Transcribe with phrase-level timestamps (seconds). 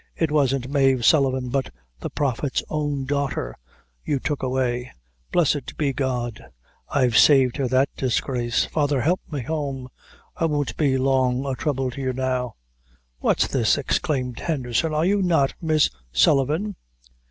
[0.15, 1.69] "It wasn't Mave Sullivan, but
[1.99, 3.55] the Prophet's own daughter,
[4.03, 4.91] you took away.
[5.31, 6.43] Blessed be God,
[6.89, 8.65] I've saved her that disgrace.
[8.65, 9.89] Father, help me home.
[10.35, 12.55] I won't be long a throuble to you now."
[13.19, 14.91] "What's this!" exclaimed Henderson.
[14.91, 16.77] "Are you not Miss Sullivan?"